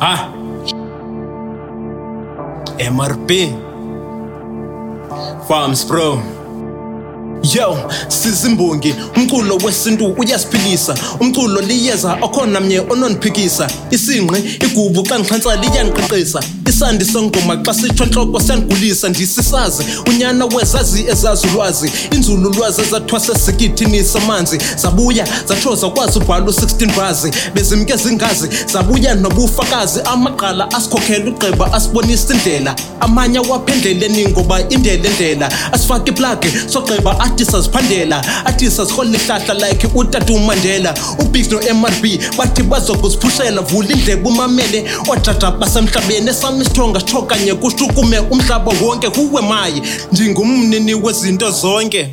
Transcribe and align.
Ah. 0.00 0.32
MRP. 2.78 3.52
Farms 5.46 5.84
bro. 5.84 6.41
Yo, 7.42 7.90
sizimbongi, 8.08 8.94
umculo 9.16 9.56
wesintu 9.64 10.06
uyasiphilisa. 10.06 10.94
Umculo 11.20 11.60
liyeza 11.60 12.18
okhona 12.22 12.60
mnye 12.60 12.80
ononiphikisa. 12.80 13.66
Isinqi, 13.90 14.64
igubu 14.66 15.04
xa 15.04 15.18
ngixhantsa 15.18 15.56
liyangiqiqisa. 15.56 16.40
Isandi 16.68 17.04
sengoma 17.04 17.56
xa 17.64 17.74
sitsho 17.74 18.04
ntloko 18.04 18.40
siyandigulisa 18.40 19.08
ndisisazi. 19.08 19.84
Unyana 20.06 20.46
wezazi 20.46 21.04
ezazi 21.08 21.46
ulwazi. 21.46 21.92
Inzululwazi 22.10 22.82
ezathwase 22.82 23.34
sikithini 23.34 24.04
samanzi. 24.04 24.58
Zabuya 24.76 25.26
zatsho 25.48 25.74
zakwazi 25.74 26.18
ubhala 26.18 26.46
u-16 26.46 26.96
bars. 26.96 27.26
Bezimke 27.54 27.96
zingazi 27.96 28.48
zabuya 28.72 29.14
nobufakazi. 29.14 30.00
Amaqala 30.04 30.70
asikhokhela 30.70 31.30
ugqiba 31.30 31.72
asibonisa 31.72 32.34
indlela. 32.34 32.74
Amanye 33.00 33.38
awaphendleleni 33.38 34.28
ngoba 34.28 34.60
indlela 34.68 35.08
indlela. 35.08 35.48
Asifake 35.72 36.10
iplagi 36.10 36.48
sogqiba 36.68 37.20
athi 37.32 37.44
saziphandela 37.44 38.22
athi 38.44 38.70
sazirhola 38.70 39.10
ihlahla 39.10 39.54
like 39.54 39.88
utata 39.94 40.32
umandela 40.32 40.94
ubig 41.18 41.52
no-mrb 41.52 42.04
bathi 42.38 42.62
bazokuziphushela 42.62 43.62
vula 43.62 43.88
indleba 43.88 44.28
umamele 44.28 44.84
ootata 45.10 45.50
basemhlabeni 45.50 46.30
esam 46.30 46.60
isithonga 46.62 47.00
sitsho 47.00 47.22
kanye 47.22 47.54
kushukume 47.54 48.18
umhlaba 48.18 48.72
wonke 48.82 49.10
kuwe 49.10 49.42
maye 49.42 49.82
ndingumnini 50.12 50.94
wezinto 50.94 51.50
zonke 51.50 52.10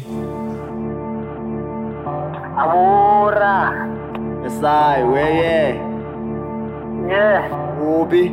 Abura. 2.58 3.88
Esayi 4.48 5.04
weye 5.04 5.80
Yeah. 7.10 7.44
uphi 8.02 8.32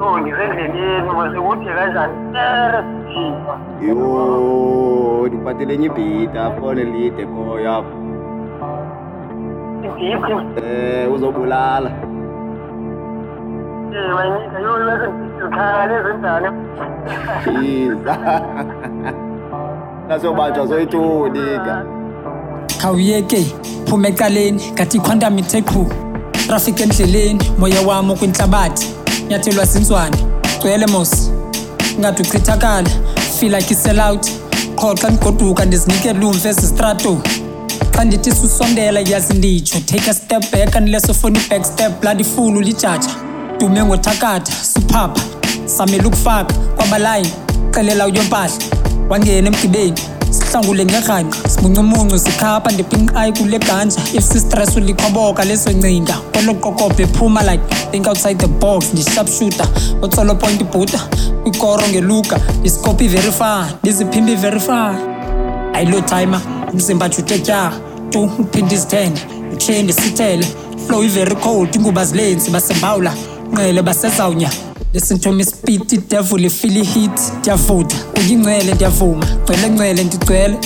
Oh, 0.00 0.18
ngisendleleni 0.20 1.02
mase 1.16 1.38
kuthi 1.40 1.68
kanjani? 1.76 2.14
Ere 2.38 2.80
siphiwa. 3.08 3.54
yo 3.86 5.26
ndiphathele 5.28 5.74
enye 5.74 5.86
ibhida 5.86 6.50
fone 6.60 6.84
lide 6.84 7.26
khoya 7.26 7.82
Idithi. 9.82 10.32
um 10.32 11.12
uzobulala 11.14 11.90
Eh, 13.94 14.14
mayinika 14.14 14.58
yo 14.60 14.72
bese 14.86 15.06
ngikhala 15.08 15.94
ezinjani? 15.98 16.48
iza 17.66 18.14
nasobanjwa 20.08 20.66
zoyithunika 20.66 21.84
khawuyeke 22.80 23.40
phume 23.86 24.08
eqaleni 24.08 24.62
ngathi 24.72 24.96
ikhwantami 24.96 25.40
ithe 25.40 25.62
qhu 25.62 25.86
traffic 26.48 26.80
endleleni 26.80 27.40
moya 27.58 27.80
wami 27.88 28.14
kwinhlabathi 28.16 28.94
nyathelwa 29.28 29.64
zinzwane 29.64 30.16
gcwele 30.58 30.86
mos 30.86 31.30
ngathi 32.00 32.22
uchithakala 32.22 32.88
feel 33.40 33.54
like 33.54 33.74
isell 33.74 34.00
out 34.00 34.26
qho 34.76 34.94
xa 34.94 35.10
ndigoduka 35.10 35.64
ndizinikela 35.64 36.26
umva 36.26 36.48
ezistrato 36.48 37.18
xa 37.96 38.04
ndithi 38.04 38.30
susondela 38.30 39.00
yazi 39.00 39.34
nditsho. 39.34 39.80
Take 39.80 40.10
a 40.10 40.14
step 40.14 40.52
back 40.52 40.74
unless 40.76 41.08
ufuna 41.08 41.40
i-back 41.40 41.64
step. 41.64 42.00
Bloody 42.00 42.24
full 42.24 42.56
ulijaja. 42.56 43.10
Dume 43.58 43.84
ngothakatha 43.84 44.52
suphapha. 44.72 45.22
Samele 45.66 46.04
ukufaka 46.06 46.54
kwabalayini 46.76 47.32
xelela 47.70 48.06
uyompahla 48.06 48.54
wangena 49.08 49.48
emgibeni. 49.48 50.00
Sihlangule 50.48 50.84
ngerhanqa 50.84 51.48
sibuncumuncu 51.48 52.18
sikhapha 52.18 52.70
ndipinqayi 52.70 53.32
kule 53.32 53.58
ganja. 53.58 54.00
If 54.14 54.24
sistress 54.24 54.76
ulikhoboka 54.76 55.44
lesoncinga 55.44 56.14
kwelo 56.32 56.54
qoqobhe 56.54 57.06
phuma 57.06 57.42
like 57.42 57.62
think 57.90 58.06
outside 58.06 58.38
the 58.38 58.46
box 58.46 58.92
ndisharpshooter 58.92 59.68
otsolo 60.02 60.34
point 60.34 60.60
ibhuta 60.60 60.98
kwikoro 61.42 61.88
ngeluka. 61.88 62.40
Ndisikopi 62.60 63.08
verify 63.08 63.64
ndiziphimbi 63.82 64.36
verify. 64.36 64.94
Ayilo 65.74 66.00
timer 66.00 66.40
umzimba 66.72 67.08
jute 67.08 67.38
tya. 67.38 67.72
Tu 68.10 68.22
uphinde 68.38 68.74
izithenge 68.74 69.20
utshiye 69.52 69.82
ndisithele. 69.82 70.46
Flow 70.86 71.04
i-very 71.04 71.36
cold 71.36 71.74
inguba 71.74 72.04
zilenzi 72.04 72.50
basembawula. 72.50 73.14
Nqele 73.52 73.82
basezawunya 73.82 74.50
listen 74.92 75.18
to 75.18 75.32
me 75.32 75.44
speed 75.44 75.92
idevil 75.92 76.44
ifeel 76.44 76.84
hit 76.84 77.20
ndiyavuda 77.38 77.94
uyingcwele 78.16 78.74
ndiyavuma. 78.74 79.26
Gcwele 79.44 79.68
ngcwele 79.70 80.04
ndigcwele. 80.04 80.58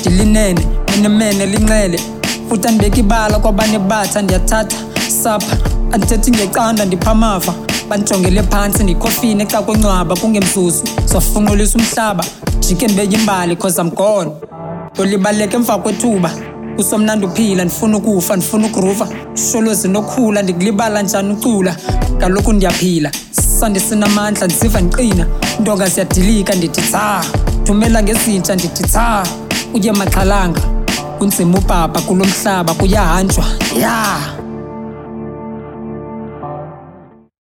Ndilinene 0.00 0.66
minemene 0.96 1.46
linxele 1.46 2.00
futhi 2.48 2.68
andibeka 2.68 2.96
ibala 3.00 3.38
kwabanye 3.38 3.78
batha 3.78 4.22
ndiyathatha. 4.22 4.76
Sapha 5.22 5.56
andithethi 5.92 6.30
ngecanda 6.30 6.84
ndipha 6.84 7.10
amava. 7.10 7.54
Bandijongele 7.88 8.42
phantsi 8.42 8.82
ndikhofini 8.82 9.46
xa 9.46 9.62
kwencwaba 9.62 10.16
kungemzuzu. 10.16 10.82
Zofunqulisa 11.06 11.78
umhlaba 11.78 12.24
jike 12.60 12.84
ndibeke 12.86 13.16
imbali 13.16 13.56
cause 13.56 13.80
i'm 13.82 13.90
gone. 13.90 14.30
Ndolibaleka 14.94 15.56
emva 15.56 15.78
kwethuba. 15.78 16.30
Kusomnandi 16.76 17.26
uphila 17.26 17.64
ndifuna 17.64 17.96
ukufa 17.96 18.36
ndifuna 18.36 18.66
ukuruva. 18.66 19.08
Sholo 19.52 19.74
zinokhula 19.74 20.42
ndikulibala 20.42 21.02
njani 21.02 21.32
ucula? 21.32 21.76
Kaloku 22.18 22.52
ndiyaphila. 22.52 23.10
Sandi 23.60 23.80
sinamandla 23.80 24.46
ndiziva 24.46 24.80
ndiqina. 24.80 25.26
Intonga 25.58 25.88
ziyadilika 25.88 26.54
ndithi 26.54 26.82
tsa 26.82 27.20
thumela 27.64 28.02
ngezintsha 28.02 28.54
ndithi 28.54 28.82
tsa 28.82 29.22
uye 29.74 29.92
maxhalanga. 29.92 30.60
Kunzima 31.18 31.58
ubhabha 31.58 32.00
kulo 32.00 32.24
mhlaba 32.24 32.74
kuyahanjwa. 32.74 33.44
Ya. 33.80 34.39